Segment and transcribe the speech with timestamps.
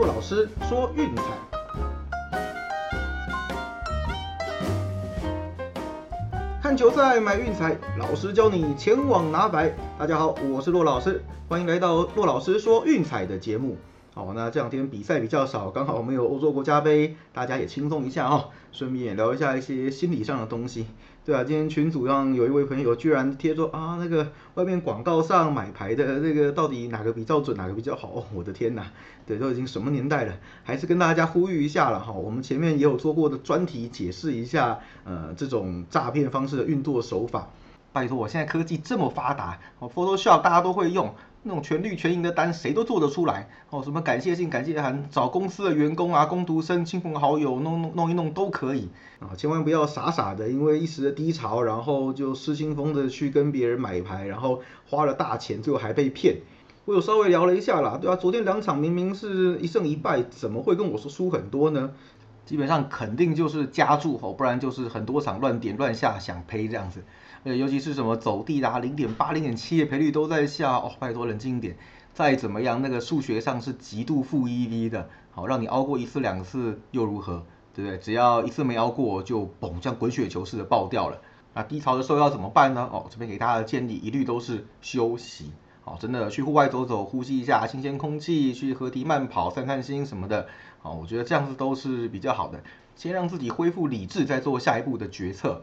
[0.00, 1.22] 骆老师说运彩。
[6.62, 9.76] 看球赛买运彩，老师教你前往拿白。
[9.98, 13.76] 大家好，我是骆老师，欢迎来到骆老师说运彩的节目。
[14.14, 20.86] 好，那这两天比赛比较少，刚好我们有欧洲国家杯，大家也轻松一下哦，顺便聊一下一些心理上的东西。
[21.22, 28.08] 对啊，今天群组上有一位朋友居然贴说啊，那个外面广告上买牌的那个到底哪个比较准，哪个比较好？
[28.08, 28.86] 哦我的天哪！
[29.26, 30.34] 对，都已经什么年代了，
[30.64, 32.10] 还是跟大家呼吁一下了哈。
[32.10, 37.48] 我们前面也有做过的专题，解释一下呃这种诈骗方式的运作手法。
[37.92, 41.14] 拜托，我现在科技这么发达，哦，Photoshop 大家都会用。
[41.42, 43.82] 那种全绿全银的单，谁都做得出来哦。
[43.82, 48.90] 什么感谢信、感谢函，找公司的员工啊、工读生、亲朋好友弄弄弄一弄都可以
[49.20, 49.32] 啊。
[49.36, 56.36] 千万不要傻傻的，因为一时的低潮，然后就失心疯的去跟别人买牌，然后花了大钱，最后还被骗。
[56.84, 61.92] 我有稍微聊了一下啦，对啊，昨天两场明明是一胜一败，怎么会跟我说输很多呢？
[62.44, 67.04] 基本上肯定就是加注哦，不然就是很多场乱点乱下想赔这样子。
[67.44, 71.76] 呃，尤其是什么走地啦，零点八、零点七的赔率都在下哦，拜托冷静一点。
[72.12, 77.98] 再怎么样，那个数学上是极度负 EV 的，好，让你熬过一次两次又如何，对不对？
[77.98, 81.18] 只要一次没熬过，就嘣，像滚雪球似的爆掉了。
[81.54, 82.90] 那低潮的时候要怎么办呢？
[82.92, 90.46] 哦，这边给大家的建议一律都是休息，好，真的去户外走走，呼吸一下新鲜空气，去河堤慢跑、散散心什么的，
[90.80, 92.60] 好，我觉得这样子都是比较好的。
[92.96, 95.62] 先让自己恢复理智，再做下一步的决策。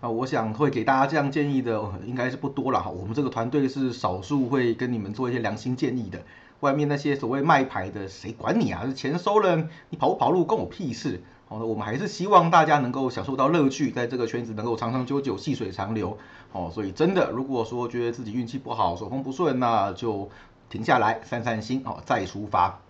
[0.00, 2.90] 啊，我想会给大家这样建议的，应该是不多了哈。
[2.90, 6.20] 我们这个团队是少数会跟你们做一些良心建议的。
[6.60, 8.86] 外面那些所谓卖牌的，谁管你啊？
[8.94, 9.56] 钱收了，
[9.88, 11.22] 你跑不跑路关我屁事。
[11.48, 16.18] 好，我们还是希望大家能够享受到乐趣，在这个圈子能够长长久久、细水长流。
[16.52, 20.28] 哦，所以真的，如果说觉得自己运气不好、手风不顺，那就
[20.68, 22.80] 停下来散散心哦，再出发。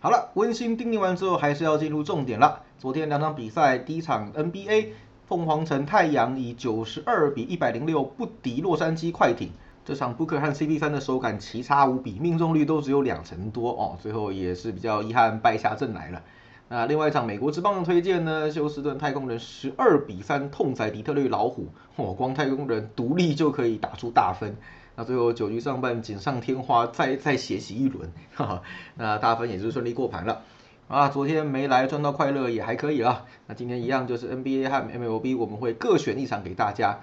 [0.00, 2.62] 好了，温馨叮咛完之后，还是要进入重点了。
[2.78, 4.88] 昨天两场比赛，第一场 NBA。
[5.30, 9.52] 凤凰城太阳以九十二比一百零六不敌洛杉矶快艇，
[9.84, 13.70] 这场 Booker 和 CP 三的手感奇差无比，命中率都只有两成多。
[13.70, 16.20] 哦，最后也是比较遗憾败下阵来了。
[16.68, 24.56] 那另外一场美国之棒的推荐呢，休斯顿太空人十二比三痛宰底特律老虎，哦，光太空人独立就可以打出大分，
[24.96, 28.62] 那最后九局上半锦上添花，再再血洗一轮，哈哈，
[28.96, 30.42] 那大分也是顺利过盘了。
[30.90, 33.24] 啊，昨天没来赚到快乐也还可以了。
[33.46, 36.98] 那今天一样就是 NBA 和 MLB，我们会各选一场给大家。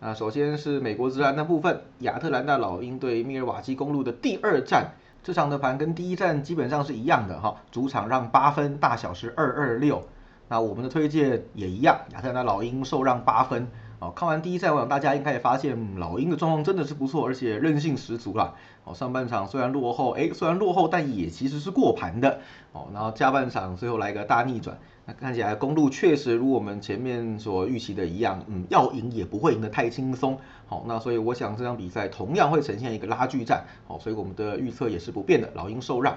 [0.00, 10.02] 啊，首先是美国之篮的部分，亚特兰大老鹰对密尔瓦基公路的第二战，这场的盘跟第一战基本上是一样的哈，主场让八分，大小是二二六。
[10.48, 13.68] 那我们的推荐也一样，亚特兰大老鹰受让八分。
[14.00, 18.54] 哦，看完第一赛，我想大家应该也发现老鹰的状况真的是不错，而且韧性十足啦。
[18.84, 22.40] 哦，上半场虽然落后，哎，虽然落后，但也其实是过盘的。
[22.72, 30.38] 哦，然后下半场最后来个大逆转，那看起来公路确实如我们前面所预期的一样，嗯，要赢也不会赢得太轻松。
[30.66, 33.64] 好，那所以我想这场比赛同样会呈现一个拉锯战。
[33.86, 36.16] 好，所以我们的预测也是不变的，老鹰受让。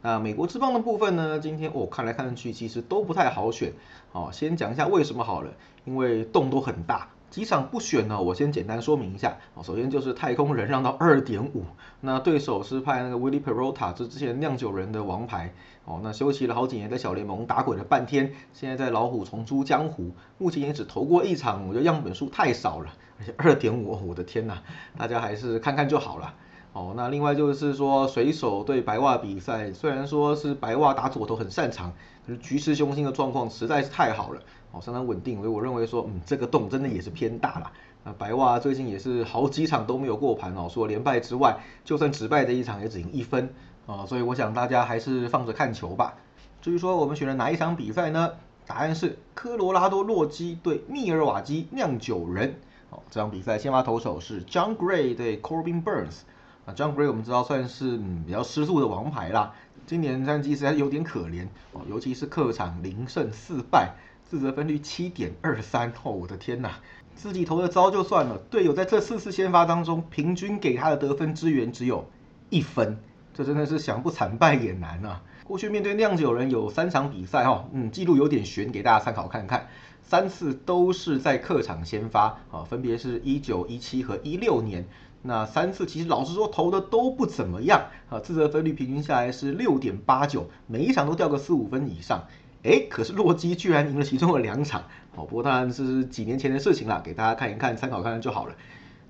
[0.00, 1.40] 那美国之棒的部分呢？
[1.40, 3.72] 今天我看来看去，其实都不太好选。
[4.12, 5.50] 好，先讲一下为什么好了，
[5.84, 7.08] 因为洞都很大。
[7.30, 8.20] 几场不选呢？
[8.20, 9.36] 我先简单说明一下。
[9.54, 11.64] 哦，首先就是太空人让到二点五，
[12.00, 15.52] 那对手是派那个 Willie Perota，这之前酿酒人的王牌。
[15.84, 24.58] 哦，那休息了好几年，在小联盟打滚了半天，现在在老虎重出江湖，目前也只投过一场，我觉得样本数太少了，而且二点五，我的天呐，
[24.98, 26.34] 大家还是看看就好了。
[26.72, 31.92] 哦，那另外就是说水手对白袜比赛，虽然说是白袜打左投很擅长，
[32.26, 34.42] 可是局势凶星的状况实在是太好了。
[34.76, 37.72] 哦，相当稳定，所以我认为说，嗯，这个洞真的也是偏大了。
[38.04, 43.48] 那白袜最近也是好几场都没有过盘哦，除了连败之外，就算只败这一场也只赢一分
[43.86, 46.14] 啊，所以我想大家还是放着看球吧。
[46.60, 48.32] 至于说我们选了哪一场比赛呢？
[48.66, 52.56] 答案是科罗拉多洛基对密尔瓦基酿酒人。
[52.90, 56.22] 哦，这场比赛先发投手是 John Gray 对 Corbin Burns。
[56.64, 59.54] 啊，John Gray 我们知道算是嗯比较失速的王牌啦，
[59.86, 63.94] 今年战绩实在有点可怜哦，尤其是客场零胜四败。
[64.28, 66.70] 自责分率七点二三哦，我的天呐！
[67.14, 72.10] 自己投的糟就算了，队友在这四次先发当中，平均给他的得分支援只有
[72.50, 72.98] 一分，
[73.32, 75.22] 这真的是想不惨败也难啊！
[75.44, 79.68] 过去面对酿酒人有三场比赛哈，嗯，记录有点悬，给大家参考看看，
[80.02, 84.84] 三次都是在客场先发啊，分别是一九、一七和一六年，
[85.22, 92.24] 那三次其实老实说投的都不怎么样啊，自责分率平均下来是六点八九，每一场都掉个四五分以上。
[92.62, 94.82] 哎，可是洛基居然赢了其中的两场，
[95.14, 98.54] 哦，不过当然是几年前的事情了，给大家看一看，参考看看就好了。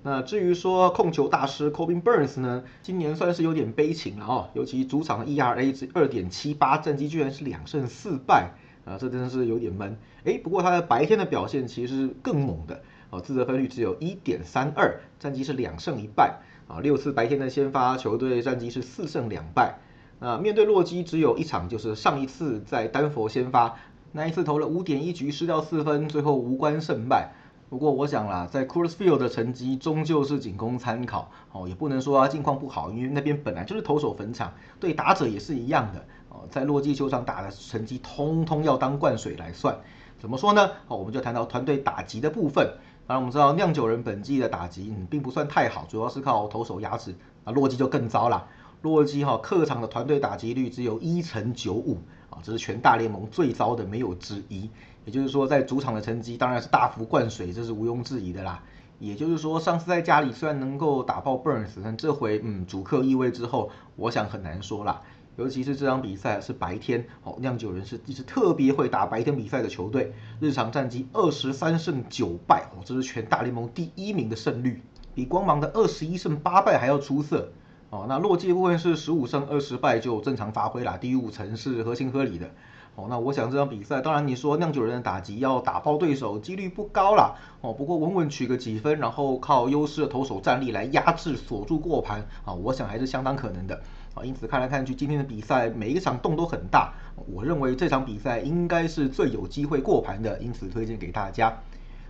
[0.02, 8.50] 那至于说控球大师 Cobin Burns 呢，今年算是有点悲情了哦，尤其主场的 ERA 值二点七八，战绩居然是两胜四败
[8.84, 9.96] 啊，这真的是有点闷。
[10.24, 19.78] 哎，不过他的白天的表现其实更猛的哦，自责分率只有一点三二，战绩是两胜一败啊，六次白天的先发球队战绩是四胜两败。
[20.18, 23.76] 啊面对洛基只有一场，就是上一次在丹佛先发
[24.12, 27.32] 那一次投了五点一局失掉四分，最后无关胜败。
[27.68, 39.76] 不过我想啦，在 Coors Field 的成绩终究是仅供参考哦，也不能说啊近况不好，因为那边本来就是投手坟场，对打者也是一样的哦，在洛基球场打的成绩通通要当灌水来算。
[40.18, 40.70] 怎么说呢？
[40.88, 42.64] 哦，我们就谈到团队打击的部分。
[43.06, 47.14] 当然我们知道酿酒人本季的打击并不算太好，主要是靠投手压制。
[47.44, 48.48] 啊，洛基就更糟了，
[48.82, 51.98] 洛基哈客场的团队打击率只有一成九五
[52.30, 54.70] 啊，这是全大联盟最糟的，没有之一。
[55.04, 58.62] 也就是说，在主场的成绩当然是大幅灌水，这是毋庸置疑的啦。
[58.98, 65.02] 也就是说，上次在家里虽然能够打爆 Burns，但这回嗯主客易位之后，我想很难说啦。
[65.36, 74.82] 尤其是这场比赛是白天，哦酿酒人是一支特别会打白天比赛的球队，日常战绩二十三胜九败，哦这是全大联盟第一名的胜率，
[75.14, 77.52] 比光芒的二十一胜八败还要出色。
[77.90, 82.50] 哦那落基部分是十五胜二十败就正常发挥啦，低于五成是合情合理的。
[82.96, 87.34] 哦，那我想这场比赛，当然你说酿酒人的打击要打爆对手，几率不高啦。
[87.60, 93.80] 哦，不过稳稳取个几分，然后靠优势的投手战力来压制锁住过盘，啊，我想还是相当可能的。
[94.14, 96.94] 啊，因此看来看去，今天的比赛每一场洞都很大，
[97.30, 101.54] 我认为这场比赛应该是最有机会过盘的，因此推荐给大家。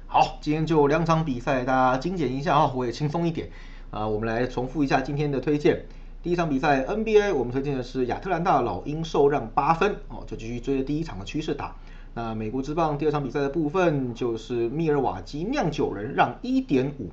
[0.07, 3.51] 好，今天就两场比赛，大家精简一下啊，我也轻松一点。
[3.97, 5.87] 啊，我们来重复一下今天的推荐。
[6.23, 11.75] 第一场比赛 NBA，我们推荐的是亚特兰大老鹰受让八分哦，就继续追着第一场的趋势打。
[12.13, 17.09] 那美国之棒第二场比赛的部分就是密尔瓦基酿酒人让一点五。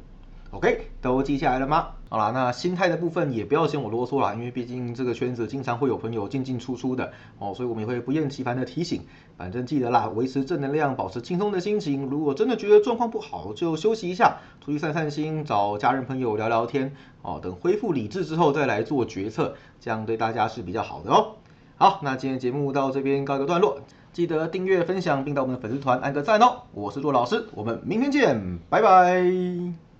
[0.53, 1.87] OK，都记下来了吗？
[2.09, 9.01] 好啦，那心态的部分也不要嫌我啰嗦啦，因为毕竟这个圈子经常会有朋友进进出出的哦，所以我们也会不厌其烦的提醒。
[9.35, 12.05] 反正记得啦，维持正能量，保持轻松的心情。
[12.05, 17.39] 如果真的觉得状况不好，就休息一下，出去散散心，找家人朋友聊聊天哦。
[17.41, 21.31] 等恢复理智之后再来做决策，这样对大家是比较好的哦。
[21.77, 23.79] 好，那今天节目到这边告一个段落，
[24.11, 26.61] 记得订阅、分享，并到我们的粉丝团按个赞哦。
[26.73, 29.92] 我是骆老师，我们明天见，拜拜。